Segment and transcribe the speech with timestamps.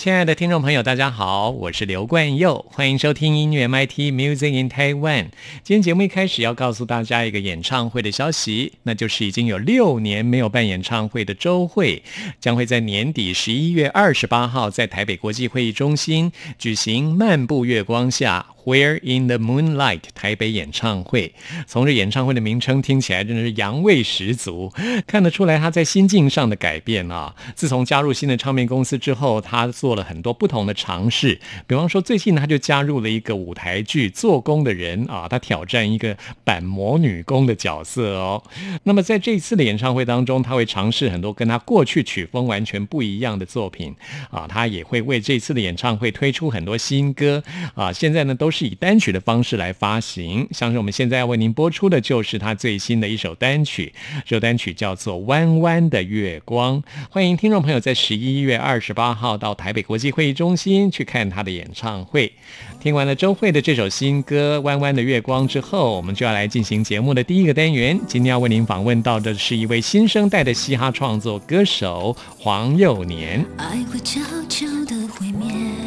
[0.00, 5.26] 亲爱的听众朋友，大家好，我是刘冠佑，欢迎收听音乐 MIT Music in Taiwan。
[5.62, 12.02] 今天节目一开始要告诉大家一个演唱会的消息，那就是已经有六年没有办演唱会的周慧，
[12.40, 18.46] 将会在年底十一月二十八号在台北国际会议中心举行《漫步月光下》。
[18.64, 21.34] Where in the Moonlight 台北演唱会，
[21.66, 24.70] 从这演唱会的名称听起来真的是洋味十足，
[25.06, 27.34] 看得出来他在心境上的改变啊。
[27.56, 36.14] 自从加入新的唱片公司之后，他做了很多不同的尝试，比方说最近他就加入了一个舞台剧做工的人啊，他挑战一个
[36.44, 38.42] 板模女工的角色哦。
[38.82, 43.94] 那么在这一次的演唱会当中，他会尝试很多跟他过去曲风完全不一样的作品
[44.30, 47.42] 啊，他也会为这次的演唱会推出很多新歌
[47.74, 47.90] 啊。
[47.90, 48.49] 现在呢都。
[48.50, 53.92] 是以单曲的方式来发行，像是我们现在要为您播出的，就是他最新的一首单曲，
[54.24, 56.82] 这首单曲叫做《弯弯的月光》。
[57.10, 62.32] 欢迎听众朋友在十一月二十八号到台北国际会议中心去看他的演唱会。
[62.80, 67.98] 听完了周慧的这首新歌《弯弯的月光》之后，我们就要来进行节目的第一个单元。
[68.06, 73.44] 今天要为您访问到的是一位新生代的嘻哈创作歌手黄幼年。
[73.58, 75.79] 爱会悄悄的毁灭。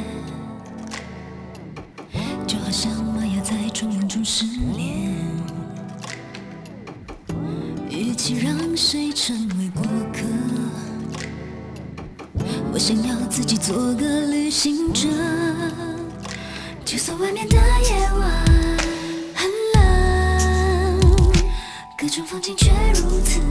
[8.26, 9.84] 请让谁成为过
[10.14, 10.24] 客，
[12.72, 15.10] 我想要自己做个旅行者。
[16.86, 18.46] 就算外面的夜晚
[19.36, 21.02] 很冷，
[21.98, 23.42] 各种风景却如此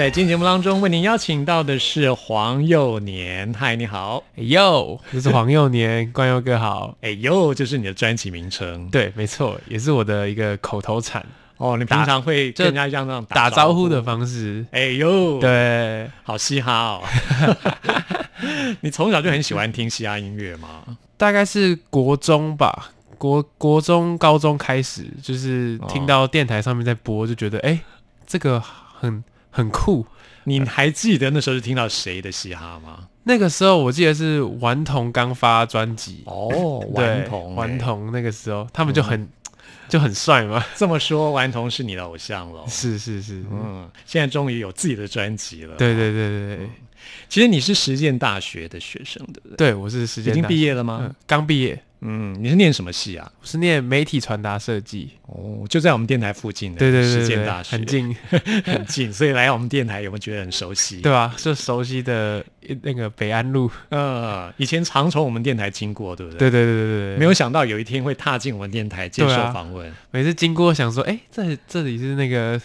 [0.00, 3.52] 在今天节目当中，为您邀请到的是黄幼年。
[3.52, 4.24] 嗨，你好。
[4.34, 6.96] 哎呦，这是黄幼年，关佑哥好。
[7.02, 8.88] 哎呦，就是你的专辑名称。
[8.88, 11.22] 对，没错，也是我的一个口头禅，
[11.58, 14.02] 哦，你平常会跟人家这样这样打招招呼的。
[14.02, 14.64] 方式。
[14.70, 17.02] 哎呦，，对，好嘻哈哦。
[18.80, 20.96] 你从小就很喜欢听嘻哈音乐吗？
[21.18, 27.78] 大概是国中吧，国国中、高中开始，就是听到电台上面在播，就觉得哎、
[28.26, 28.58] 这个
[28.98, 30.06] 很很酷。
[30.44, 33.06] 你还记得那时候是听到谁的嘻哈吗？
[33.24, 37.78] 那个时候我记得是顽童刚发专辑，哦，顽童，顽哎。
[37.78, 39.28] 童那个时候他们就很、
[39.88, 40.64] 就很帅嘛。
[40.74, 42.64] 这么说，顽童是你的偶像喽？
[42.66, 45.76] 是是是，嗯，现在终于有自己的专辑了。
[45.76, 46.70] 对对对对对，
[47.28, 49.56] 其实你是实践大学的学生，对不对？
[49.56, 53.30] 对我是实践已经毕业了吗嗯？，刚毕业，嗯，你是念什么系啊？
[53.40, 55.10] 我是念媒体传达设计。
[55.26, 58.16] 哦，就在我们电台附近的对对对实对对，践大学，很，近，
[58.64, 61.00] 很近，所以来我们电台有没有觉得很熟悉？
[61.02, 61.34] 对吧？
[61.36, 62.44] 就熟悉的
[62.82, 66.38] 那个北安路， 呃，以前常从我们电台经过，对不对？
[66.38, 69.92] 对对对对对，没有想到有一天会踏进我们电台接受访问。
[70.10, 72.60] 每次经过想说，哎、这这里是那个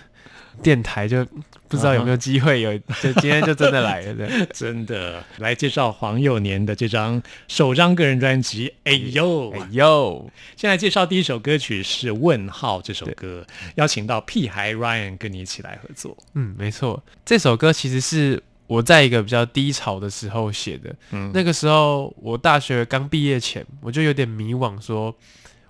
[0.62, 1.25] 电台，就
[1.68, 8.74] 不知道有没有机会有，就今天就真的来了，对， 真的来介绍黄幼年的这张首张个人专辑。
[8.84, 16.18] 哎呦，哎呦，现在介绍第一首歌曲是《问号》这首歌，邀请到屁孩 Ryan 跟你一起来合作。
[16.34, 20.96] 嗯，没错，这首歌其实是我在一个比较低潮的时候写的。
[21.12, 25.16] 嗯那个时候我大学刚毕业前，我就有点迷惘，说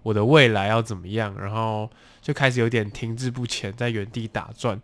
[0.03, 1.89] 我的未来要怎么样，然后
[2.25, 4.81] 就开始有点停滞不前，在原地打转，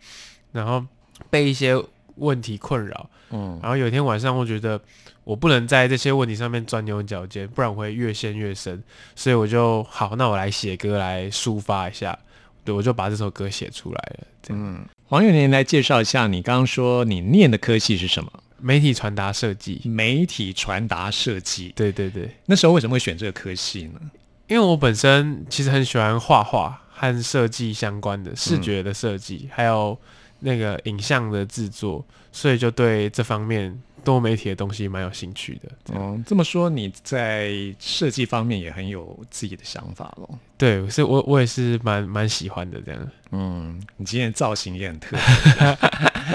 [0.52, 0.86] 然后
[1.28, 1.74] 被一些
[2.14, 3.10] 问题困扰。
[3.32, 4.80] 嗯然后有一天晚上，我觉得
[5.24, 8.80] 我不能在这些问题上面钻牛角尖，不然我会越陷越深。
[9.16, 12.16] 所以我就好，那我来写歌来抒发一下。
[12.64, 14.26] 对，我就把这首歌写出来了。
[14.40, 18.30] 这样，嗯，黄永年来介绍一下，你刚刚说你念的科系是什么？
[18.60, 19.80] 媒体传达设计。
[19.84, 21.72] 媒体传达设计。
[21.74, 24.00] 对对对，那时候为什么会选这个科系呢？
[24.46, 29.98] 因为我本身其实很喜欢画画和设计相关的视觉的设计，还有
[30.38, 35.68] 那个影像的制作，所以就对这方面多媒体的东西蛮有兴趣的。
[35.94, 40.38] 嗯，这么说你在设计方面也很有自己的想法咯。
[40.56, 43.08] 对，是我我也是蛮蛮喜欢的这样。
[43.32, 45.20] 嗯，你今天的造型也很特别。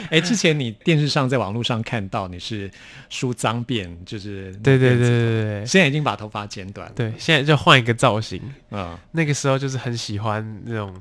[0.09, 2.69] 哎，之前你电视上在网络上看到你是
[3.09, 6.93] 梳脏辫，就是对对对对对现在已经把头发剪短了。
[6.95, 8.41] 对，现在就换一个造型。
[8.71, 10.93] 嗯，那个时候就是很喜欢那种，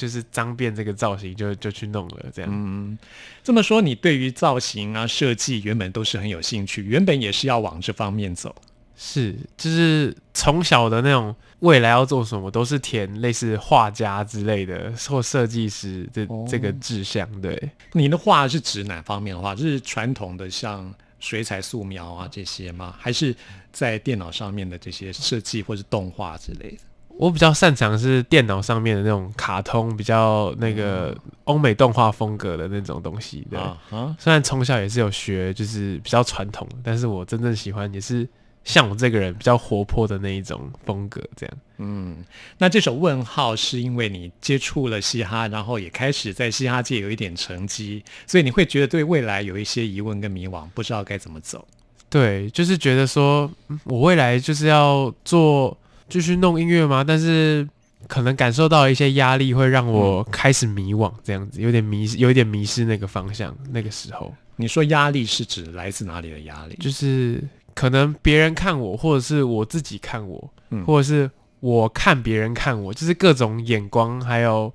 [0.00, 2.50] 就是脏辫这个造型就，就去弄了这样。
[2.50, 2.98] 嗯，
[3.44, 8.54] 这么说，你对于造型啊、设计原本都是很有兴趣，原本也是要往这方面走。
[8.96, 17.28] 是，就是从小的那种未来要做什么，都是填类似画家之类的或设计师这、哦这个志向。
[17.42, 19.54] 对，你的画是指哪方面的画？
[19.54, 22.94] 就是传统的像水彩、素描啊这些吗？
[22.98, 23.36] 还是
[23.70, 26.78] 在电脑上面的这些设计或是动画之类的？
[27.20, 31.14] 我比较擅长是电脑上面的那种卡通，比较那个
[31.44, 33.46] 欧美动画风格的那种东西。
[33.50, 38.26] 对，啊哈，虽然从小也是有学，就是比较传统，但是我真正喜欢也是
[38.64, 41.56] 像我这个人比较活泼的那一种风格，这样。
[41.76, 42.24] 嗯，
[42.56, 51.68] 那这首问号是因为你接触了嘻哈，然后也开始在嘻哈界有一点成绩，所以你会觉得对未来有一些疑问跟迷惘，不知道该怎么走。
[52.08, 55.76] 对，就是觉得说，嗯我未来就是要做
[56.10, 57.02] 继续弄音乐吗？
[57.02, 57.66] 但是
[58.08, 63.56] 可能感受到一些压力，会让我开始迷惘，这样子有点迷失，有一点迷失那个方向。
[63.70, 66.76] 那个时候，你说压力是指来自哪里的压力？
[66.80, 67.42] 就是
[67.74, 74.72] 可能别人看我，或者是我自己看我，嗯或者是我看别人看我，就是各种眼光，还有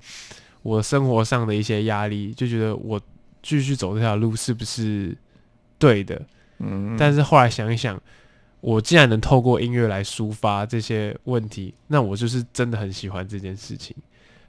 [0.63, 2.99] 我生活上的一些压力，就觉得我
[3.43, 5.15] 继续走这条路是不是
[5.77, 6.21] 对的？
[6.59, 8.01] 嗯，但是后来想一想，
[8.65, 13.95] 我既然能透过音乐来抒发这些问题，那我就是真的很喜欢这件事情，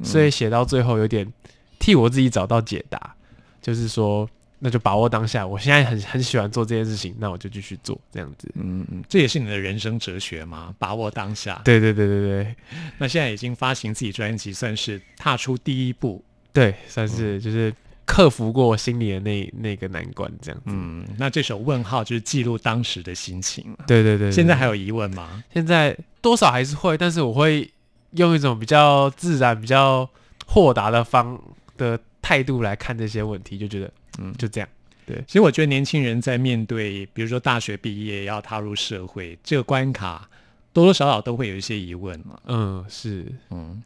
[0.02, 1.30] 所以写到最后有点
[1.78, 3.14] 替我自己找到解答，
[3.61, 4.26] 就是说，
[4.58, 8.50] 那就把握当下，我现在很很喜欢做这件事情，那我就继续做这样子。
[8.54, 10.75] 嗯嗯，这也是你的人生哲学吗？
[10.78, 11.61] 把握当下。
[11.62, 12.56] 对对对对对
[12.96, 16.25] 那现在已经发行自己专辑，算是踏出第一步。
[16.54, 17.70] 对，算是就是
[18.06, 20.66] 克服过我心里的那那个难关，这样子。
[20.68, 23.76] 嗯，那这首问号就是记录当时的心情。
[23.86, 25.42] 对对对对现在还有疑问吗？
[25.52, 27.68] 现在多少还是会，但是我会
[28.12, 30.08] 用一种比较自然、比较
[30.46, 31.38] 豁达的方
[31.76, 34.68] 的态度来看这些问题，就觉得嗯就这样。
[35.04, 40.28] 对其实我觉得年轻人在面对，比如说大学毕业要踏入社会这个关卡，
[40.72, 42.40] 多多少少都会有一些疑问嘛。
[42.46, 43.82] 嗯，是，嗯，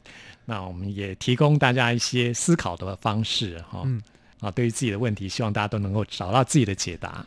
[0.50, 3.82] 那我们也提供大家一些思考的方式哈。
[3.84, 4.02] 嗯
[4.40, 7.24] 啊，对于自己的问题，希望大家都能够找到自己的解答。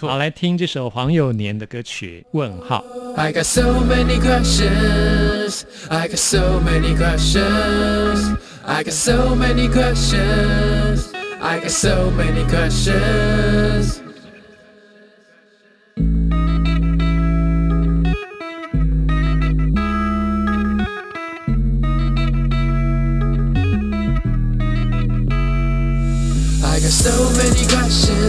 [0.00, 2.84] 好，来听这首黄幼年的歌曲《问号》。
[3.16, 5.62] I got so many questions.
[5.88, 8.36] I got so many questions.
[8.62, 11.10] I got so many questions.
[11.40, 14.09] I got so many questions.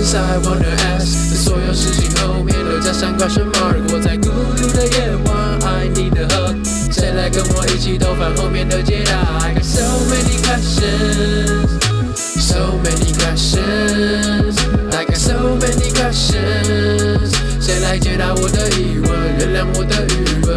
[0.01, 3.77] Questions I wanna ask，在所有事情后面都加上 question mark。
[3.93, 6.55] 我在孤独的夜晚，I need a hug，
[6.91, 9.11] 谁来跟我一起兜翻后面的解答
[9.45, 11.99] ？I got so many questions，so
[12.83, 17.31] many questions，I got so many questions，
[17.61, 20.51] 谁来解答我的疑问，原谅我的愚笨？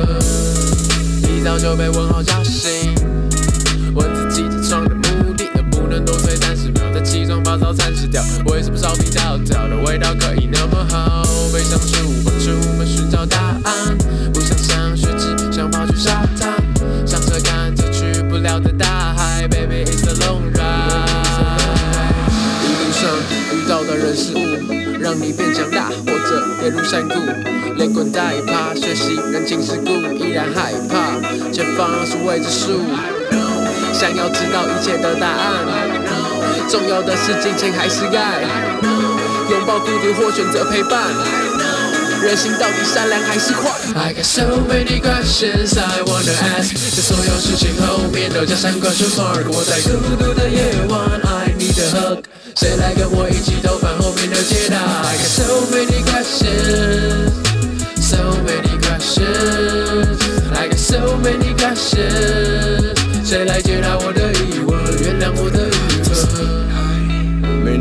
[1.30, 3.13] 一早就被问号叫醒。
[8.46, 11.24] 为什么烧饼条条的味道可以那么好？
[11.52, 13.96] 背上书包出门寻找答案，
[14.32, 16.52] 不想上学，只想跑去沙滩，
[17.06, 21.60] 上车看着去不了的大海，Baby it's a long ride。
[22.62, 23.10] 一路上
[23.52, 27.14] 遇到的人事物，让你变强大，或者跌入山谷，
[27.76, 31.20] 连滚带爬，学习人情世故，依然害怕，
[31.52, 32.80] 前方是未知数。
[33.92, 35.64] 想要知道一切的答案，
[36.68, 38.44] 重要的是金钱还是爱？
[39.50, 41.02] 拥抱孤独或选择陪伴？
[42.22, 49.46] 人心到底善良还是坏？I got so many questions I wanna ask，在所有事情后面都加上 question mark。
[49.50, 52.24] 我在孤独的夜晚，I need a hug，
[52.56, 64.23] 谁来跟我一起偷翻后面的解答？I got so many questions，so many questions，I got so many questions，谁来解答我的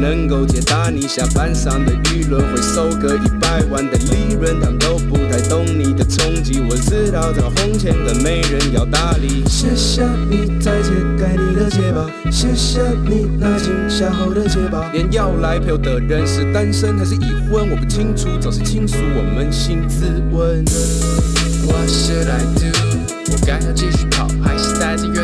[0.04, 6.60] 能够解答你下班上的舆论，会收割一百万的利润，他们都不太懂你的冲击。
[6.60, 9.46] 我知道这红钱的没人要搭理。
[9.48, 14.92] 卸下你再揭开你的结巴，卸下你拉近下后的结巴。
[14.92, 18.98] 连要来陪我的人是单身还是已婚，我不清楚，总是倾诉？
[19.16, 20.66] 我扪心自问。
[21.66, 22.76] What should I do？
[23.32, 25.23] 我该要继续跑，还是待在原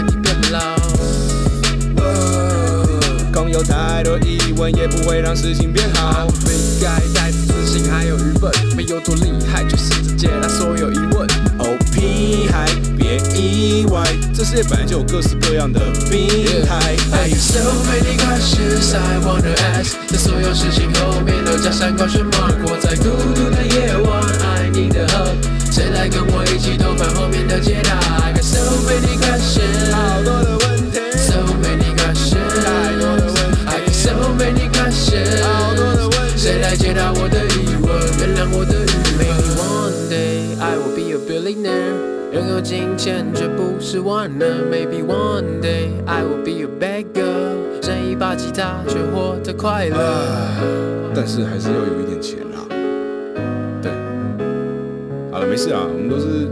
[3.50, 6.32] 空有太多疑问，也不会让事情变好我。
[6.32, 11.28] 们应该带着自信还有愚笨，没有多厉害，就试着解答所有疑问。
[11.58, 14.04] 哦，屁孩，别意外，
[14.34, 15.80] 这世界本来就有各式各样的
[16.10, 16.28] 病
[16.66, 16.96] 态。
[17.12, 22.56] I got so many questions I wanna ask，在所有事情后面都加上 question mark。
[22.64, 30.59] 我在孤独的夜晚，I need a hug，谁来跟我一起偷翻后面的解答？I got so many questions，好多的
[42.50, 49.96] 有金钱却不是万能，Maybe one day I will be a beggar，剩一把吉他却活得快乐。
[51.14, 52.66] 但是还是要有一点钱啦。
[53.84, 53.92] 对，
[55.32, 56.50] 好了，没事啊，我们都是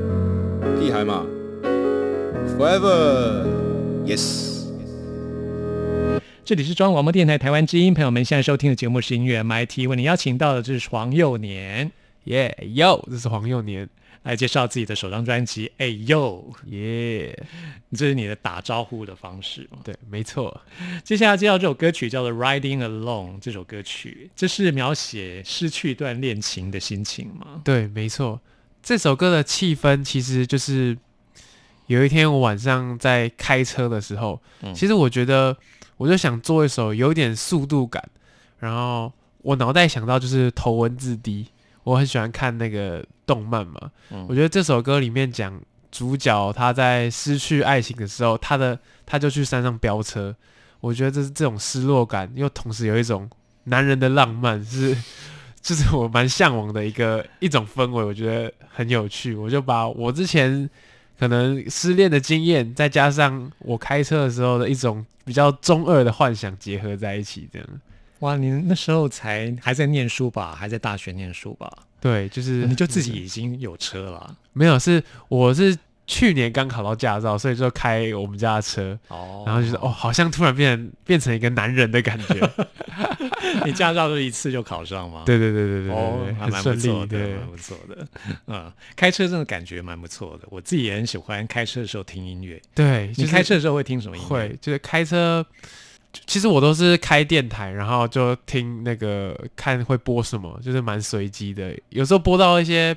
[0.79, 1.25] 屁孩嘛。
[2.57, 4.55] Forever，yes。
[6.45, 11.91] 这里是中央广播电台台湾之音，朋友们现在收听的节目是音乐 MIT，为你邀请到的就是黄幼年
[12.25, 13.89] 耶哟，这是黄幼年，
[14.27, 15.71] 来介绍自己的首张专辑。
[15.77, 17.47] 哎呦，耶，
[17.93, 19.79] 这是你的打招呼的方式吗？
[19.85, 20.61] 对，没错，
[21.01, 27.61] 接下来介绍这首歌曲叫做《Riding Alone》，这首歌曲这是描写失去一段恋情的心情吗？
[27.63, 28.41] 对，没错。
[28.83, 30.97] 这首歌的气氛其实就是
[31.85, 35.55] 有一天我晚上在开车的时候，嗯其实我觉得
[35.95, 38.03] 我就想做一首有点速度感，
[38.59, 41.47] 然后我脑袋想到就是头文字 D，
[41.87, 43.79] 我很喜欢看那个动漫嘛，
[44.09, 44.25] 嗯。
[44.27, 45.57] 我觉得这首歌里面讲
[45.89, 50.35] 主角他在失去爱情的时候，他的他就去山上飙车，
[50.81, 53.29] 我觉得这是这种失落感，又同时有一种
[53.63, 54.97] 男人的浪漫，是
[55.63, 59.33] 就是我蛮向往的一个一种氛围，我觉得很有趣。
[59.33, 60.69] 我就把我之前
[61.17, 67.67] 可能失恋的经验，再加上我开车的时候的一种比较中二的幻想结合在一起，这样
[68.19, 70.55] 哇，你那时候才还在念书吧？
[70.55, 71.71] 还在大学念书吧？
[71.99, 82.49] 对，就是你就自己已经有车了没有是我是去年刚考到驾照，所以就开我们家的车，哦然后就是哦，好像突然变变成一个男人的感觉。
[83.65, 85.23] 你驾照是一次就考上吗？
[85.25, 88.07] 对对对对对还蛮不错的，对蛮不错的。
[88.47, 92.61] 嗯，开车真的感觉蛮不错的，我自己也很喜欢开车的时候听音乐。
[92.73, 93.07] 对。
[93.07, 94.29] 你就是开车的时候会听什么音乐？
[94.29, 95.65] 会，就是开车，就
[96.25, 101.77] 其实我都是开电台，然后就听那个看会播什么，就是蛮随机的。
[101.89, 102.95] 有时候播到一些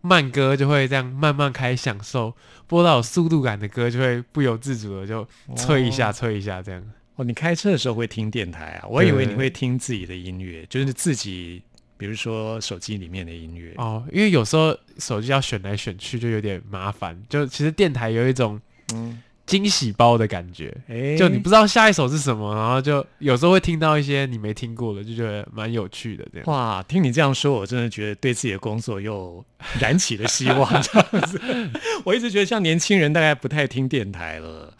[0.00, 2.34] 慢歌，就会这样慢慢开享受；
[2.66, 5.26] 播到有速度感的歌，就会不由自主的就
[5.56, 6.82] 催一下、催一下这样。
[7.16, 8.86] 哦，你开车的时候会听电台啊？
[8.88, 11.62] 我以为你会听自己的音乐，就是自己，
[11.96, 13.74] 比如说手机里面的音乐。
[13.76, 17.20] 哦，因为有时候手机要选来选去，就有点麻烦。
[17.28, 18.58] 就其实电台有一种
[18.94, 20.74] 嗯，惊喜包的感觉。
[20.88, 26.46] 哎，就你不知道下一首是什么，然后就有时候会听到一些你没听过的，就觉得蛮有趣的这样。
[26.46, 29.44] 哇，听你这样说，我真的觉得对自己的工作又
[29.80, 30.70] 燃起了希望。
[30.82, 31.40] 这样子，
[32.04, 34.72] 我一直觉得像年轻人大概不太听电台了。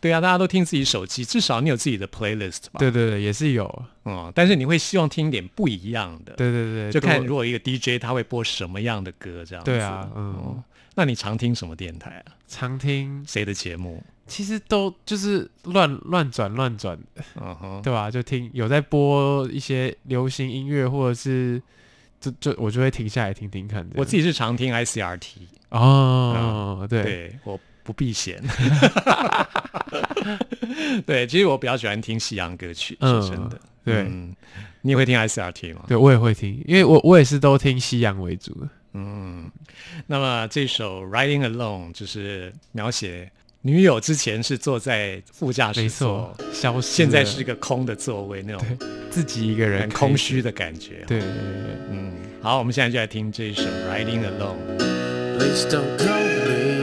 [0.00, 2.78] 对啊，大家都听自己手机，至少你有自己的 playlist 吧？
[2.78, 3.84] 对对对，也是有。
[4.04, 6.32] 嗯，但是你会希望听点不一样的。
[6.32, 9.70] 对对对，就看如果一个 DJ 他会播什么样的歌这样子。
[9.70, 10.64] 对啊，嗯，哦，
[10.96, 12.34] 那你常听什么电台啊？
[12.48, 14.02] 常听谁的节目？
[14.26, 16.98] 其实都就是乱乱转乱转，
[17.40, 18.10] 嗯哼，对吧？
[18.10, 21.60] 就听有在播一些流行音乐，或者是
[22.20, 23.86] 就就我就会停下来听听看。
[23.94, 25.36] 我自己是常听 ICRT，
[25.70, 28.40] 哦，对对我不避嫌。
[31.06, 33.58] 对，其实我比较喜欢听西洋歌曲，嗯是真的。
[33.84, 34.34] 对嗯，
[34.82, 35.84] 你也会听 ICRT 吗？
[35.88, 38.68] 对，我也会听，因为我我也是都听西洋为主的。
[38.94, 39.50] 嗯，
[40.06, 43.30] 那么这首《Riding Alone》就是描写
[43.64, 48.66] 女友之前是坐在副驾驶座，，消失现在是一个空的座位，那种
[49.08, 51.04] 自己一个人很空虚的感觉。
[51.06, 54.56] 对对对对嗯，好，我们现在就来听这一首《Riding Alone》。
[55.38, 56.82] Please don't call me.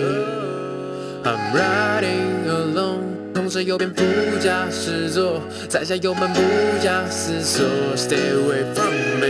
[1.25, 4.05] I'm riding alone，同时右边副
[4.39, 6.39] 驾驶座，踩下油门不
[6.81, 7.67] 假思索
[7.97, 9.27] ，Stay away from me。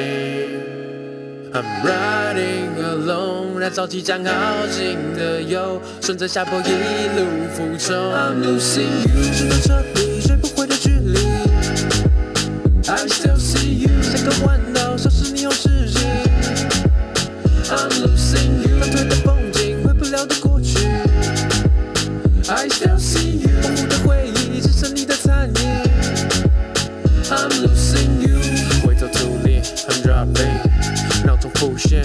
[1.51, 4.31] I'm riding alone，燃烧即将耗
[4.67, 6.63] 尽的油，顺着下坡一
[7.19, 7.93] 路俯冲。
[7.95, 11.19] I'm losing you，只能彻底追不回的距离。
[12.87, 15.99] I still see you，像个弯道，消失霓虹世界。
[17.69, 20.87] I'm losing you，反推的风景，回不了的过去。
[22.47, 25.53] I still see you，模糊的回忆，只剩你的残影。
[27.29, 28.39] I'm losing you，
[28.87, 32.03] 回头图里，I'm dropping，脑中浮现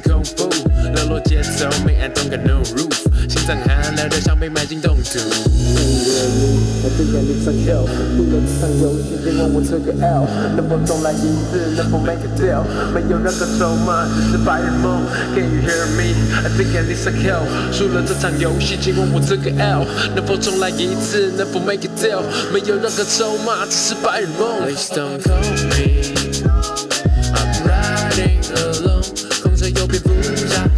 [0.00, 0.48] 空腹，
[0.94, 2.96] 热络节奏，Me I don't got no roof，
[3.28, 5.18] 心脏寒冷的像被埋进冻土。
[6.82, 7.84] 我最眼里上 kill，
[8.16, 11.74] 输了这场游戏，尽管我这个 L，能否重来一次？
[11.76, 12.62] 能否 make a deal？
[12.94, 15.02] 没有任何筹码，只是白日梦。
[15.34, 16.14] Can you hear me?
[16.44, 17.46] I think I need some help。
[17.72, 19.84] 输了这场游戏，尽管我这个 L，
[20.14, 21.32] 能否重来一次？
[21.36, 22.22] 能否 make a deal？
[22.52, 24.62] 没有任何筹码，只是白日梦。
[24.62, 26.14] Please don't call me.
[27.32, 29.04] I'm riding alone，
[29.72, 30.69] 控制右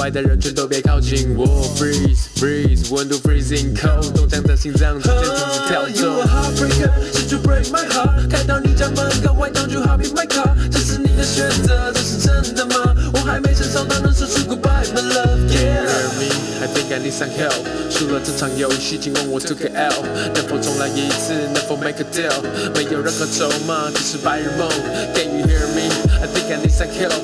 [0.00, 1.46] 外的人全都别靠近我。
[1.76, 6.26] Freeze, freeze，温度 freezing cold，冻僵的心脏逐渐停止跳 You a 动。
[6.26, 8.30] heartbreaker, did you break my heart？
[8.30, 10.54] 开到你家门口，Why don't you hop in my car？
[10.70, 12.96] 这是你的选择，这是真的吗？
[13.12, 16.08] 我还没成熟到能说出 goodbye my love Hear yeah。
[16.16, 16.32] me,
[16.62, 17.60] I think I need some help。
[17.90, 20.02] 输了这场游戏，请问我 took a L，
[20.34, 21.34] 能否重来一次？
[21.52, 22.32] 能否 make a deal？
[22.74, 24.66] 没有任何筹码，只是白日梦。
[25.14, 25.92] Can you hear me?
[26.22, 27.20] I think I need some help。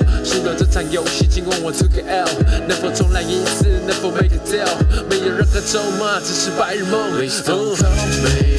[0.77, 2.29] 场游戏，尽管我 took L，
[2.69, 3.65] 能否重来一次？
[3.87, 4.69] 能否 make a deal？
[5.09, 7.13] 没有任何咒骂，只是白日梦。
[7.17, 7.77] Please don't
[8.23, 8.56] me.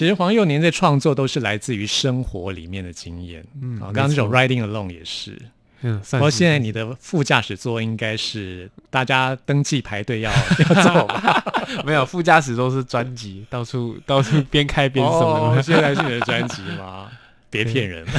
[0.00, 3.44] 其实黄幼年在创作都是来自于生活里面的经验。
[3.60, 5.38] 嗯，啊，刚刚这首《Riding Alone》也是。
[5.82, 6.18] 嗯，不算是。
[6.20, 10.32] 过现在你的副驾驶座应该是大家登记排队要
[10.74, 11.44] 要走吧？
[11.84, 15.62] 没有副驾驶都是专辑，到处到处边开边什么哦，的。
[15.62, 17.10] 现在是你的专辑吗？
[17.50, 18.06] 别骗人！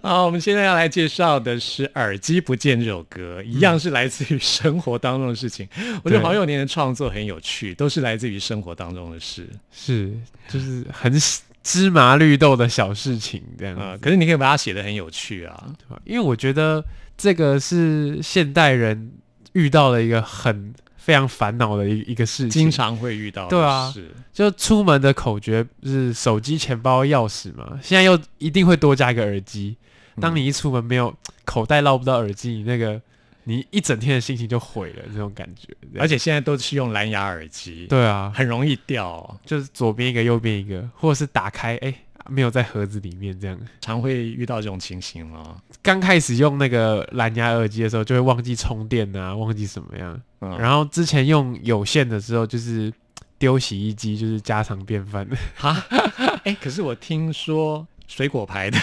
[0.00, 5.68] 好，我们现在要来介绍的是《耳机不见》这首歌，一样是来自于生活当中的事情。
[6.02, 9.48] 我觉得对黄友年的创作很有趣，都是来自于生活当中的事。
[9.72, 10.12] 是，
[10.48, 11.12] 就是很
[11.62, 13.82] 芝麻绿豆的小事情这样子。
[13.82, 15.66] 呃，可是你可以把它写得很有趣啊。
[16.04, 16.82] 因为我觉得
[17.18, 19.12] 这个是现代人
[19.52, 24.14] 遇到了一个很非常烦恼的一一个事情，经常会遇到的对啊是。
[24.32, 29.76] 就出门的口诀是手机、钱包、钥匙嘛，现在又一定会多加一个耳机。
[30.20, 31.14] 当你一出门没有
[31.46, 33.00] 口袋捞不到耳机，你那个
[33.44, 35.68] 你一整天的心情就毁了，这种感觉。
[35.98, 41.94] 而且现在都是用蓝牙耳机，，对啊，很容易掉哦、就是左边一个，右边一个，或者是打开，哎、
[42.30, 43.58] 没有在盒子里面这样。
[43.80, 45.56] 常会遇到这种情形吗？
[45.82, 50.20] 刚开始用那个蓝牙耳机的时候，就会忘记充电啊，忘记什么样。
[50.40, 52.92] 嗯，然后之前用有线的时候，就是
[53.38, 55.28] 丢洗衣机，就是家常便饭。
[55.56, 55.76] 哈，
[56.44, 58.78] 哎、可是我听说水果牌的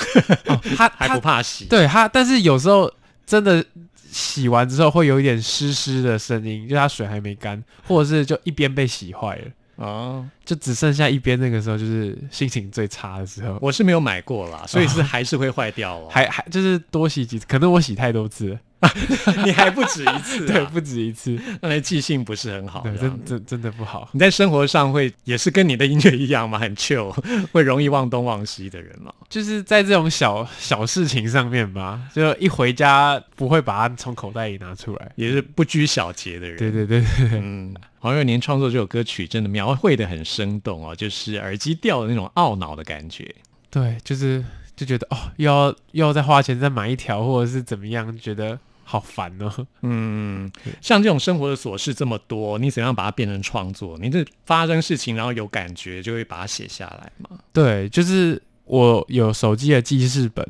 [0.47, 2.91] 哦，它 还不怕洗，对它，但是有时候
[3.25, 3.63] 真的
[4.09, 9.45] 洗完之后会有一点湿湿的声音，就它水还没干，或者是就一边被洗坏了，
[9.77, 13.57] 哦，就只剩下一边，那个时候就是心情最差的时候。
[13.61, 16.07] 我是没有买过啦，所以是还是会坏掉哦。
[16.09, 18.59] 还还就是多洗几次，可能我洗太多次了，
[19.43, 22.81] 你还不止一次、啊， 对，不止一次，那来记性不是很好。
[22.81, 24.07] 对，真真真的不好。
[24.11, 26.59] 你在生活上会也是跟你的音乐一样吗？
[26.59, 27.11] 很 chill，
[27.51, 29.11] 会容易忘东忘西的人吗？
[29.29, 35.11] 就是在这种小小事情上面吧，就一回家不会把它从口袋里拿出来。
[35.15, 36.57] 也是不拘小节的人。
[36.57, 43.33] 对对对对对，嗯，黄幼年创作这首歌曲真的描绘的很生动哦，就是耳机掉的那种懊恼的感觉。
[43.69, 44.43] 对，就是
[44.75, 48.57] 就觉得哦，又要又要再花钱再买一条，或者是怎么样，觉得
[48.89, 49.67] 好烦哦。
[49.81, 50.49] 嗯，
[50.81, 53.97] 像这种生活的琐事这么多，你怎样把它变成创作？
[53.99, 57.37] 你这发生事情，然后有感觉，就会把它写下来嘛。
[57.51, 60.47] 对，就是我有手机的记事本，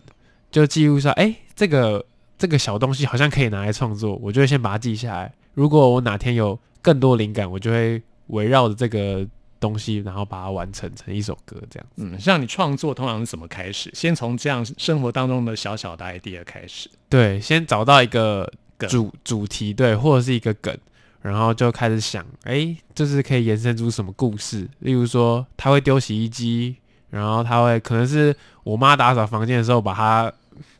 [0.51, 2.05] 就记录下，哎，这个
[2.37, 5.33] 这个小东西好像可以拿来创作，我就会先把它记下来。
[5.55, 9.27] 如果我哪天有更多灵感，我就会围绕着这个
[9.59, 11.87] 东西，然后把它完成成一首歌这样。
[11.97, 13.91] 嗯，像你创作通常是怎么开始？
[13.93, 16.89] 先从这样生活当中的小小的 idea 开始。
[17.09, 20.77] 对，先找到一个梗主主题，对，或者是一个梗，
[21.21, 24.67] 然后就开始想，哎，就是可以延伸出什么故事？
[24.79, 26.75] 例如说，他会丢洗衣机，
[27.09, 30.31] 然后他会可能是我妈打扫房间的时候把它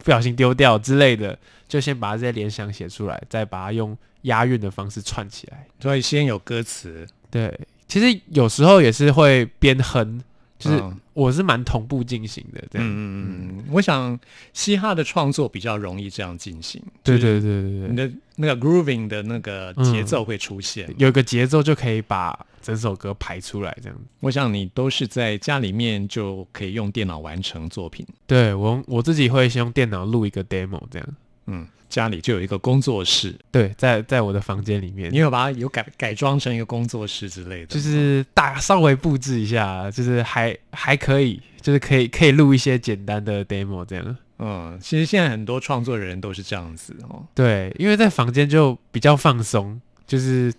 [0.03, 1.37] 不小心丢掉之类的，
[1.67, 5.65] 就先把这些联想写出来，再把它用押韵的方式串起来。
[5.79, 10.21] 所以先有歌词，对，其实有时候也是会边哼，
[10.59, 12.87] 就是嗯我是蛮同步进行的，这样。
[12.87, 14.19] 嗯嗯嗯，我想
[14.53, 16.79] 嘻哈的创作比较容易这样进行。
[17.01, 20.93] 对就是对对对对你的那个 grooving 的那个节奏会出现。
[20.99, 23.97] 有个节奏就可以把整首歌排出来，这样。
[24.19, 28.05] 我想你都是在家里面就可以用电脑完成作品。
[28.27, 31.07] 对我我自己会先用电脑录一个 demo，这样。
[31.47, 44.17] 嗯，家里就有一个工作室，对，在在我的房间里面你，有把它有改改装成一个工作室之类的，就是大稍微布置一下，就是还还可以，就是可以可以录一些简单的 demo 这样。
[44.39, 47.25] 嗯，其实现在很多创作人都是这样子哦。
[47.33, 50.53] 对，因为在房间就比较放松，就是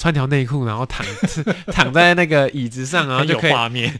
[0.00, 1.04] 穿条内裤，然后躺
[1.70, 3.92] 躺在那个椅子上，然后有就可以画面，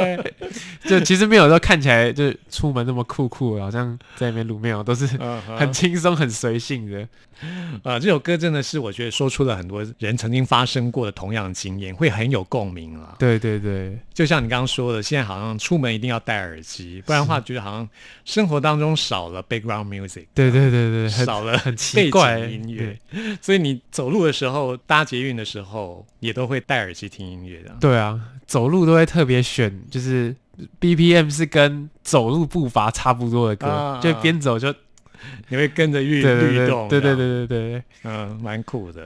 [0.84, 7.08] 就其实没有说看起来就出门那么酷酷，好像在那边录没有，都是嗯很轻松、很随性的。
[7.82, 13.16] 啊，这首歌真的是我觉得说出了很多人曾经发生过的同样的经验，会很有共鸣啊。
[13.18, 17.88] 对对对，就像你刚刚说的，现在好像出门一定要戴耳机，不然的话觉得好像
[18.24, 22.98] 生活当中少了 background music，对对对对，少了很奇怪音乐，
[23.40, 27.76] 所以你走路的时候、搭捷运的时候，也都会戴耳机听音乐的。
[27.80, 30.34] 对啊，走路都会特别选，就是
[30.80, 34.72] BPM 是跟走路步伐差不多的歌，啊就边走就
[35.48, 39.02] 你会跟着律律动，对对，对对对嗯，蛮酷的。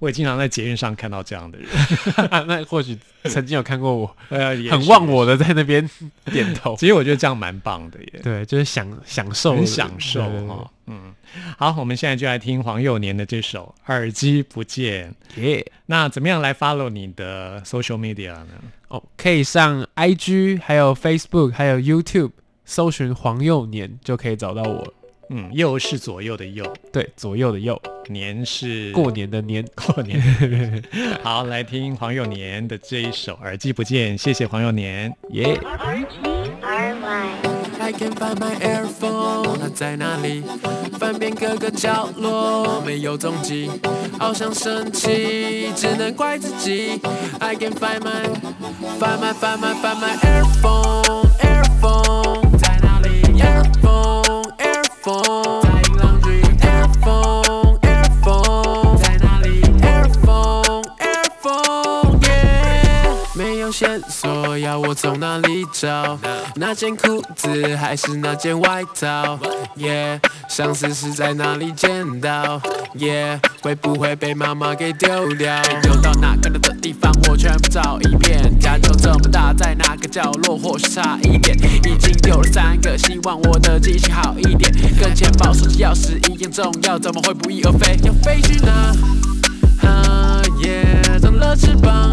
[0.00, 1.66] 我也经常在捷运上看到这样的人，
[2.14, 5.88] 对， 那或许曾经有看过我， 呃，很忘我的在那边
[6.26, 6.76] 点头。
[6.76, 10.70] 其实我觉得这样蛮棒的耶，对，就是享享受，很享受哈。
[10.86, 11.12] 嗯，
[11.56, 15.12] 好，我们现在就来听黄幼年的这首《耳机不见》。
[15.42, 18.48] 耶那怎么样来 follow 你的 social media 呢？
[18.88, 22.30] 哦，可以上 IG，还有 Facebook，还有 YouTube，
[22.64, 24.92] 搜寻黄幼年就可以找到我了。
[25.30, 26.64] 嗯右是左右的右。
[26.92, 27.80] 对左右的右。
[28.08, 29.64] 年是过年的年。
[29.76, 30.20] 过年。
[31.22, 34.16] 好来听黄又年的这一首耳机不见。
[34.16, 35.12] 谢谢黄又年。
[35.30, 35.58] 耶。
[37.80, 38.54] i can find my
[40.98, 42.82] 翻遍各角落。
[43.00, 43.16] 有
[44.18, 44.34] 好
[45.74, 47.00] 只能怪自己。
[48.98, 51.27] Find my find my find my earphone.
[64.78, 66.18] 我从哪里找？
[66.54, 69.38] 那件裤子还是那件外套
[69.76, 72.60] ？Yeah，上次是在哪里捡到
[72.96, 75.60] ？Yeah，会不会被妈妈给丢掉？
[75.82, 78.58] 丢到哪个的地方，我全部找一遍。
[78.58, 81.56] 家就这么大，在哪个角落或许差一点。
[81.58, 84.72] 已经丢了三个，希望我的记性好一点。
[85.00, 87.96] 跟钱包、手机、钥匙一样重要，怎么会不翼而飞？
[88.04, 88.92] 要飞去哪？
[89.88, 92.12] 啊耶，长了翅膀。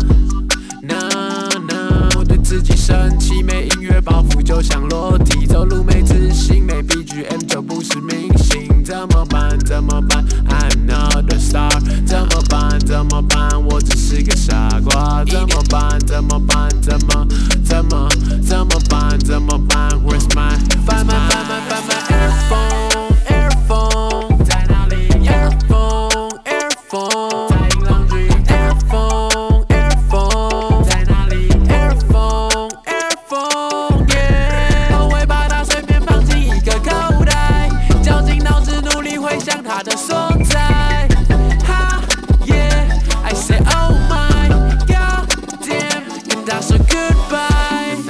[2.45, 9.57] 自己生气，没音乐包袱就想裸体，走路没自信，没 BGM 就不是明星，怎么办？
[9.65, 11.71] 怎么办？I'm not a star，
[12.05, 12.79] 怎么办？
[12.81, 13.49] 怎么办？
[13.65, 15.99] 我只是个傻瓜，怎么办？
[16.05, 16.69] 怎么办？
[16.83, 17.27] 怎么
[17.63, 18.07] 怎么
[18.47, 19.19] 怎么办？
[19.21, 20.55] 怎么办？Where's my
[20.85, 21.65] find my find my
[22.11, 22.84] Airs phone？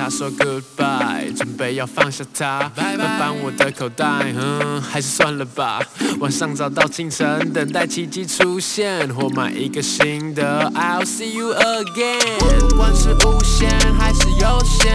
[0.06, 4.06] 他说 goodbye，准备要放下它，翻翻我的口袋，
[4.38, 5.82] 嗯，还是算了吧。
[6.20, 12.38] 晚上找到清晨，等待奇迹出现，或买一个新的，I'll see you again。
[12.38, 14.94] 不管是无限还是有限，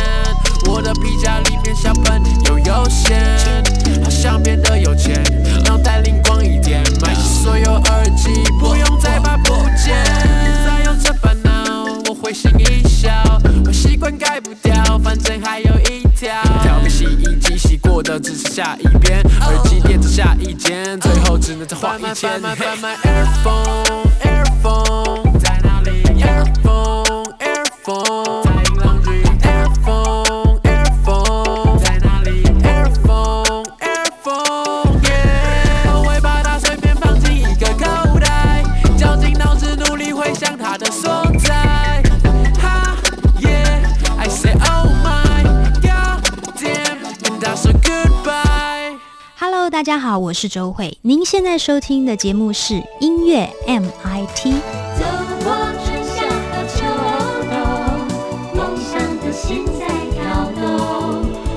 [0.68, 3.20] 我的皮夹里面小本又有限，
[4.04, 5.20] 好像变得有钱，
[5.64, 10.59] 脑袋灵光一点，买下所有耳机，不用再怕不见。
[12.32, 13.10] 再有这烦恼，我会心一笑，
[13.64, 16.30] 坏习惯改不掉，反正还有一条。
[16.62, 22.40] 调皮洗衣机洗过的只剩下一边，耳机垫着下一间，最后只能再换一千。
[49.80, 50.98] 大家好，我是周慧。
[51.00, 54.52] 您现在收听的节目是音乐 MIT。
[54.98, 55.06] 走
[55.42, 56.84] 过春夏和秋
[57.48, 57.56] 冬，
[58.54, 60.60] 梦想的心在跳动。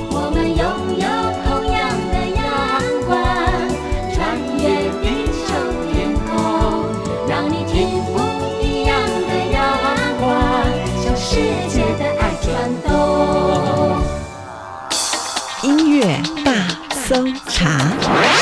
[0.10, 0.64] 我们拥
[0.96, 1.04] 有
[1.44, 1.84] 同样
[2.14, 2.42] 的阳
[3.04, 3.12] 光，
[4.14, 4.64] 穿越
[5.04, 5.06] 地
[5.44, 5.52] 球
[5.92, 6.32] 天空，
[7.28, 8.24] 让你听不
[8.64, 8.96] 一样
[9.28, 9.60] 的阳
[10.22, 10.32] 光，
[11.04, 11.28] 向世
[11.68, 12.48] 界的爱转
[12.88, 14.00] 动。
[15.64, 16.50] 音乐大
[17.06, 17.28] 搜
[17.64, 18.33] 查。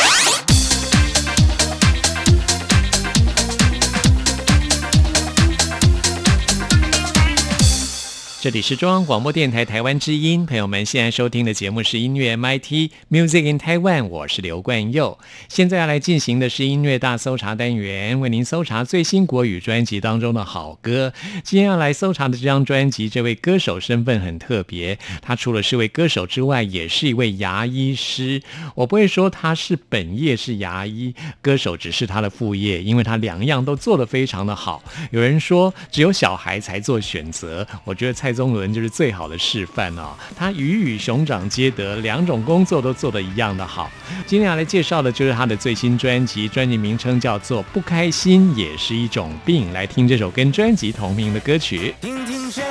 [8.41, 15.19] 这里是中央广播电台台湾之音，朋友们现在收听的节目是音乐 MIT Music in Taiwan，我是刘冠佑。
[15.47, 21.13] 现在要来进行的是音乐大搜查单元，为您搜查最新国语专辑当中的好歌。
[21.43, 28.41] 今天要来搜查的这张专辑，这位歌手身份很特别，他除了是位歌手之外，也是一位牙医师。
[28.73, 34.84] 我不会说他是本业是牙医，歌手只是他的副业，因为他两样都做得非常的好。
[35.12, 40.13] 有人说只有小孩才做选择，我觉得蔡宗伦就是最好的示范哦。
[40.36, 43.89] 他鱼与熊掌皆得，两种工作都做得一样的好。
[44.26, 49.70] 今天要来介绍的就是他的最新专辑，专辑名称叫做《不开心也是一种病》。
[49.74, 51.94] 来听这首跟专辑同名的歌曲。
[52.02, 52.63] 听听谁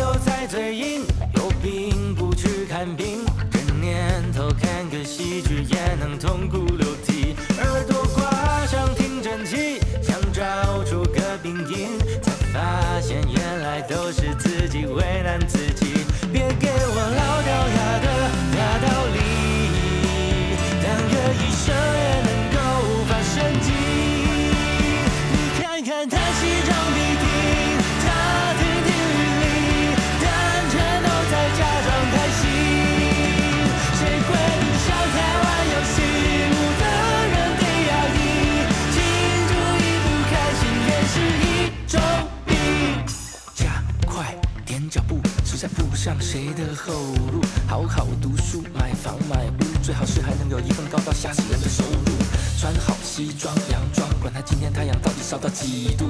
[0.00, 0.76] 又在嘴
[46.88, 46.94] 谁的后
[47.32, 52.12] 路，好好读书，买房买屋，最好是还能有一份高到吓死人的收入。
[52.58, 56.06] 穿好西装洋装，管他今天太阳到底烧到几度，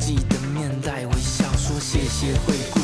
[0.00, 2.80] 记得面带微笑说谢谢惠顾。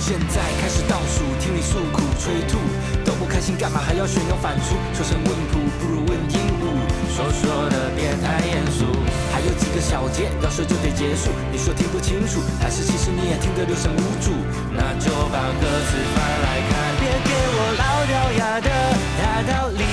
[0.00, 2.58] 现在开始倒数，听你诉苦催吐，
[3.04, 4.74] 都不开心干嘛还要炫耀反刍？
[4.94, 7.85] 说声问卜不如问鹦鹉，说说的。
[9.86, 14.32] 小节要说就得结束，你说听不清楚，还是其实你也听得六神无主？
[14.74, 18.68] 那就把歌词翻来看，别给我老掉牙的
[19.16, 19.84] 大道理，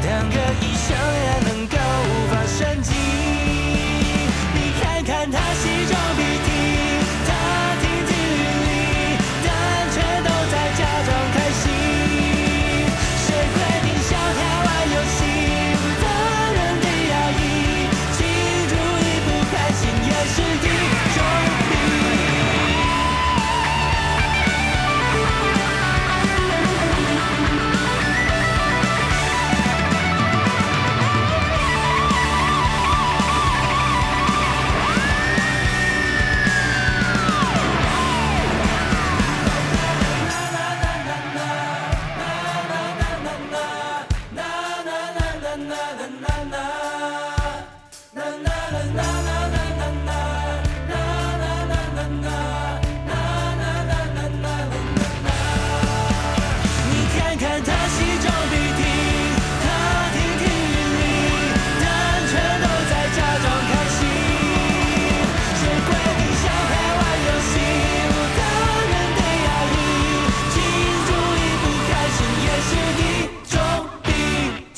[0.00, 0.75] 当个一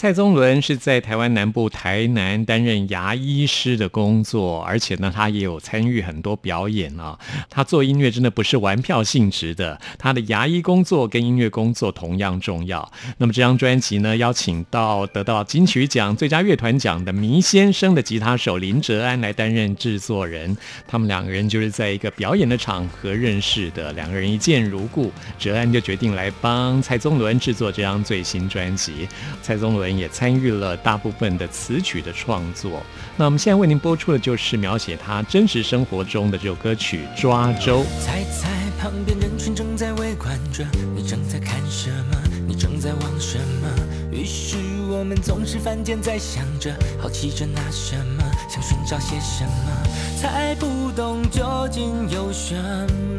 [0.08, 7.18] 蔡宗伦是在台湾南部台南担任牙医师的工作，而且呢，他也有参与很多表演啊。
[7.50, 12.90] 他做音乐真的不是玩票性质的，他的牙医工作跟音乐工作同样重要。
[13.18, 20.56] 那么这张专辑呢，邀请到得到金曲奖最佳乐团奖的迷先生的吉他手林哲安来担任制作人。
[20.86, 29.06] 他们两个人就是在一个表演的场合认识的，两个人一见如故，哲安就决定来帮蔡宗伦制作这张最新专辑。
[29.42, 32.80] 蔡宗伦也参与了大部分的词曲的创作。
[33.16, 37.80] 那我们现在为您播出的就是描写他真实生活中的这首歌曲《抓周》。
[38.04, 38.48] 猜猜
[38.80, 42.16] 旁边人群正在围观着，你正在看什么？
[42.46, 43.68] 你正在望什么？
[44.10, 44.56] 于是
[44.88, 49.82] 我们总是犯贱在想着，好奇着拿什么，想寻找些什么，
[50.20, 52.54] 猜不懂究竟有什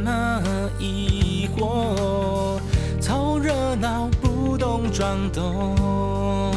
[0.04, 0.42] 么
[0.80, 2.60] 疑惑，
[3.00, 6.49] 凑热闹不懂装懂。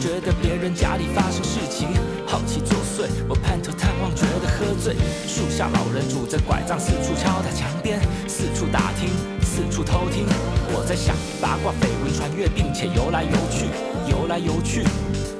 [0.00, 1.88] 觉得别人家里发生事情，
[2.26, 3.06] 好奇作祟。
[3.28, 4.96] 我探头探望，觉得喝醉。
[5.28, 9.10] 树下老人拄着拐杖，四处敲打墙边，四处打听，
[9.44, 10.24] 四处偷听。
[10.72, 13.68] 我在想，八卦绯闻传阅，并且游来游去，
[14.10, 14.84] 游来游去。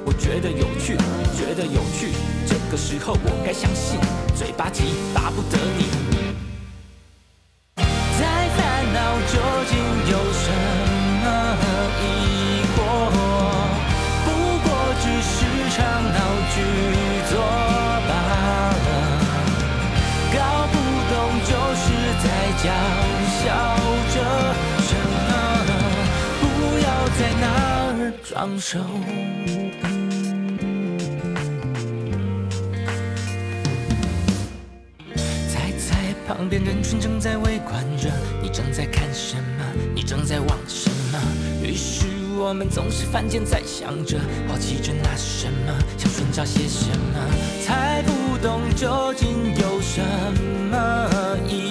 [0.05, 0.95] 我觉得有趣，
[1.35, 2.13] 觉得有趣。
[2.45, 3.99] 这个时候我该相信，
[4.37, 5.90] 嘴巴急，巴不得你。
[28.41, 28.79] 放手。
[35.47, 38.09] 猜猜旁边人群正在围观着，
[38.41, 39.63] 你正在看什么？
[39.93, 41.19] 你正在望什么？
[41.63, 47.19] 于是我们总是犯贱在想着，好奇着拿什么，想寻找些什么，
[47.63, 50.01] 猜不懂究竟有什
[50.71, 51.70] 么疑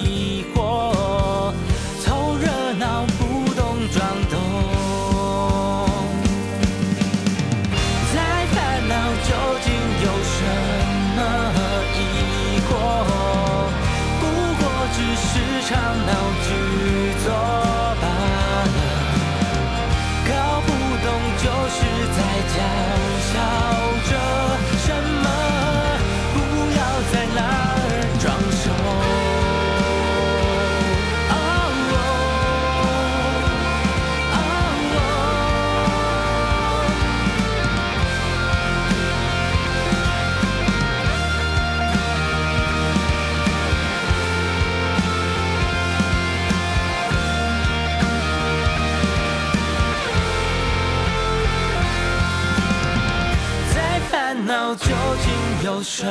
[55.83, 56.09] 什么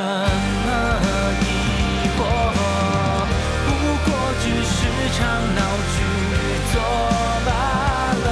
[1.41, 1.43] 疑
[2.17, 2.19] 惑，
[3.65, 3.69] 不
[4.03, 4.07] 过
[4.41, 4.77] 只是
[5.17, 5.19] 场
[5.55, 5.59] 闹
[5.93, 5.97] 剧
[6.73, 6.75] 作
[7.45, 7.49] 罢
[8.25, 8.27] 了。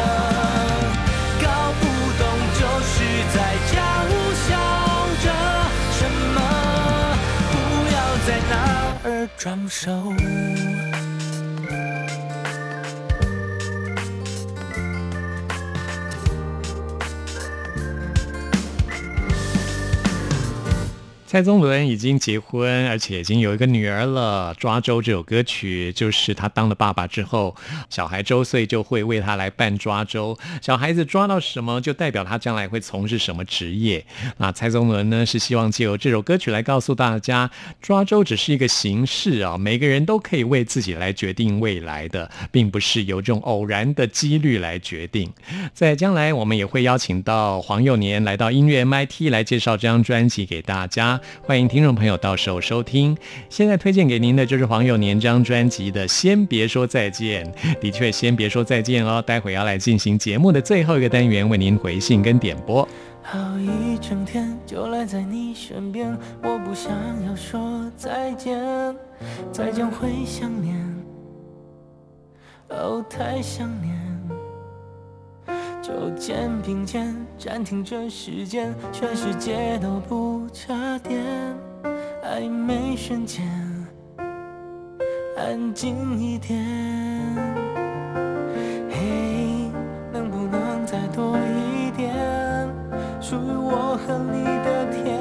[1.41, 1.43] 搞
[1.79, 1.81] 不
[2.19, 2.21] 懂
[2.59, 2.91] 就是
[3.33, 3.35] 在
[3.71, 3.73] 叫
[4.35, 4.47] 嚣
[5.23, 5.25] 着
[5.97, 5.99] 什
[6.35, 6.37] 么，
[7.51, 7.53] 不
[7.93, 8.51] 要在那
[9.05, 9.79] 儿装熟。
[21.29, 24.51] 蔡宗伦已经结婚，而且已经有一个女儿了。
[24.59, 27.55] 《抓周》这首歌曲就是他当了爸爸之后，
[27.87, 30.35] 小孩周岁就会为他来办抓周。
[30.59, 34.03] 小孩子抓到什么，就代表他将来会从事什么职业。
[34.37, 45.31] 那蔡宗伦呢，是希望借由这首歌曲来告诉大家，抓周只是一个形式啊，每个人都可以为自己来决定未来的，并不是由这种偶然的几率来决定。
[45.75, 51.18] 在将来，我们也会邀请到黄幼年来到音乐 MIT 来介绍这张专辑给大家。
[51.41, 53.17] 欢迎听众朋友到时候收听。
[53.49, 57.45] 现在推荐给您的就是黄友年张专辑的《先别说再见》，
[57.79, 59.21] 的确先别说再见哦。
[59.25, 62.87] 待会要来进行节目的最后一个单元，为您回信跟点播。
[63.21, 66.91] 好一整天就赖在你身边，我不想
[67.27, 68.59] 要说再见，
[69.51, 70.75] 再见会想念，
[72.69, 74.18] 哦，太想念。
[75.89, 81.19] 就肩并肩，暂停这时间，全世界都不插电，
[82.23, 83.43] 暧昧瞬间，
[85.35, 86.59] 安静一点。
[88.87, 89.71] 嘿，
[90.13, 92.13] 能不能再多一点，
[93.19, 95.19] 属于我和你的天，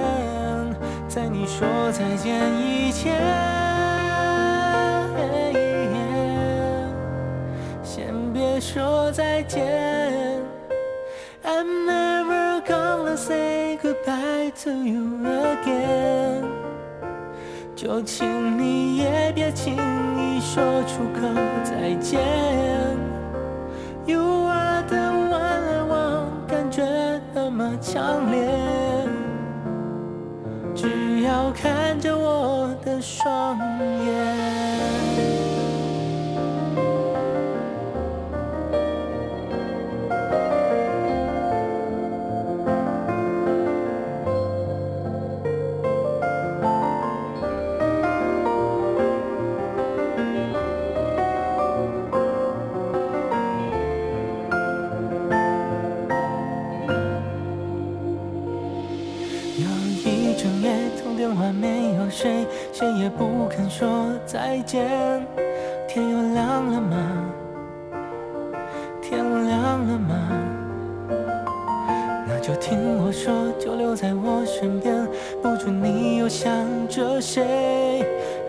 [1.09, 3.17] 在你说再见以前。
[7.83, 9.78] 先别说再见。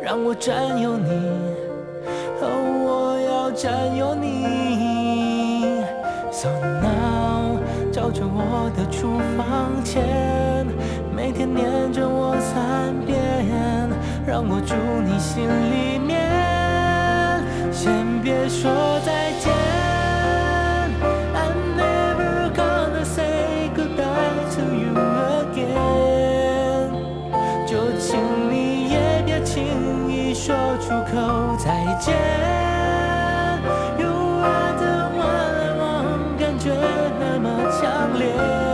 [0.01, 1.09] 让我占有你，
[2.41, 2.43] 哦，
[2.86, 5.84] 我要占有你。
[6.32, 6.49] So
[6.82, 7.59] now，
[7.91, 10.65] 照着我的厨房前，
[11.15, 13.17] 每天念着我三遍，
[14.25, 14.75] 让我住
[15.05, 16.17] 你心里面。
[17.71, 18.71] 先别说
[19.05, 19.51] 再见
[32.10, 32.18] 再见。
[33.99, 36.66] You are the one I want，感觉
[37.20, 37.47] 那么
[37.80, 38.68] 强烈。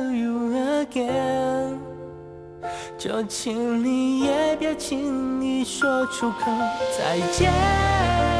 [0.00, 1.78] To you again。
[2.98, 6.50] 就请你也别轻易说出口
[6.98, 8.39] 再见。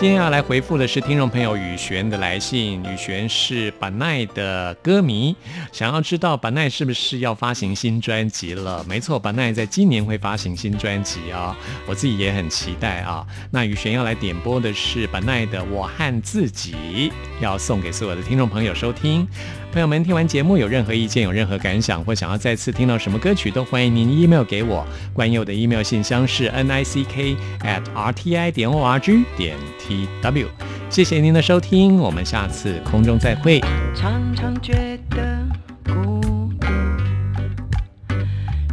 [0.00, 2.82] 今天要来回复的是听众朋友雨璇的来信。
[2.84, 5.36] 雨璇是板奈的歌迷，
[5.72, 8.82] 想要知道板奈是不是要发行新专辑了？
[8.88, 11.54] 没错，板奈在今年会发行新专辑啊，
[11.86, 13.26] 我自己也很期待啊。
[13.50, 17.10] 那雨璇要来点播的是板奈的《我和自己》，
[17.42, 19.28] 要送给所有的听众朋友收听。
[19.72, 24.84] 朋友们，听完节目有任何意见、有任何感想，或想要再次听到什么歌曲，都欢迎您 email 给我。
[25.12, 29.56] 关佑的 email 信箱是 n i c k at r t i 点 o r g 点
[29.78, 30.48] t w。
[30.88, 33.60] 谢谢您的收听，我们下次空中再会。
[33.94, 35.46] 常常觉得
[35.84, 36.20] 孤
[36.58, 36.66] 独。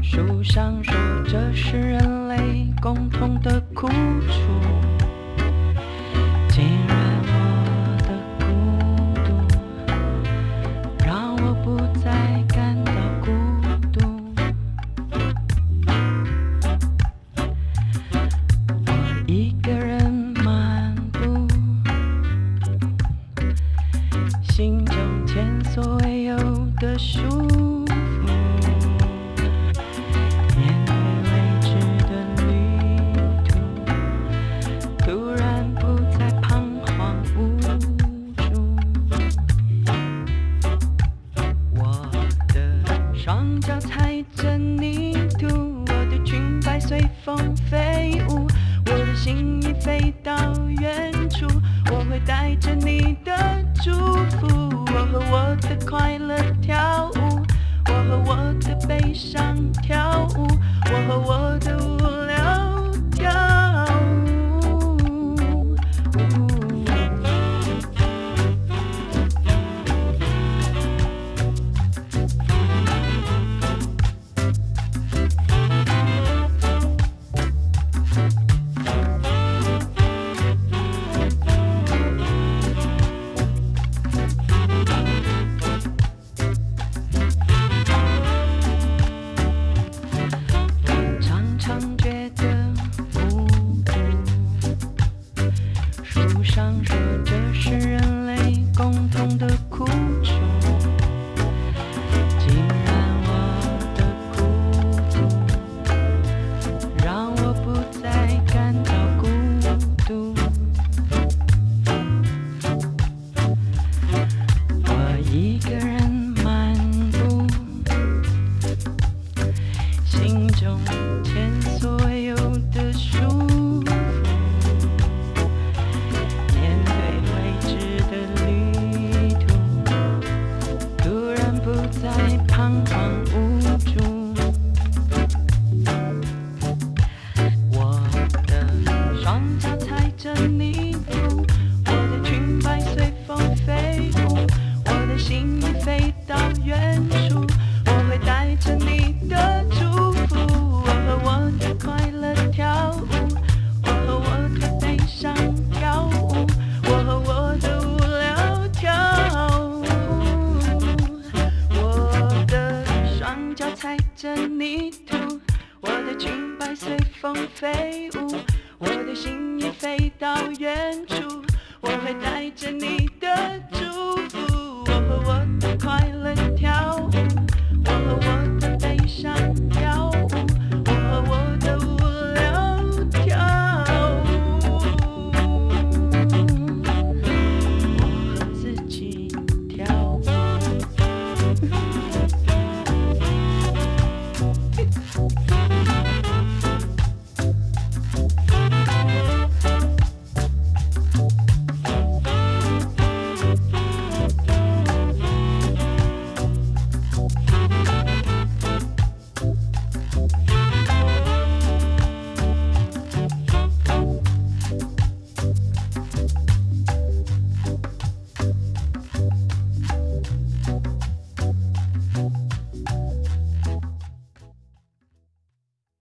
[0.01, 0.95] 书上说
[1.27, 4.33] 这是人类共同的苦楚，